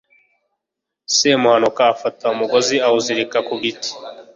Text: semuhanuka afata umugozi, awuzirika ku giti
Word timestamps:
semuhanuka 1.17 1.81
afata 1.93 2.23
umugozi, 2.35 2.75
awuzirika 2.85 3.37
ku 3.47 3.53
giti 3.63 3.91